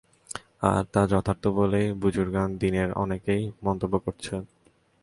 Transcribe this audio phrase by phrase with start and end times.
[0.69, 4.41] আর তা যথার্থই বলে বুযুর্গানে দীনের অনেকেই মন্তব্য করেছেন।